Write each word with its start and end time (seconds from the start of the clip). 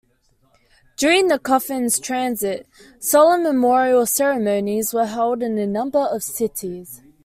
During 0.97 1.27
the 1.27 1.37
coffin's 1.37 1.99
transit, 1.99 2.65
solemn 2.97 3.43
memorial 3.43 4.07
ceremonies 4.07 4.95
were 4.95 5.05
held 5.05 5.43
in 5.43 5.59
a 5.59 5.67
number 5.67 5.99
of 5.99 6.23
cities. 6.23 7.03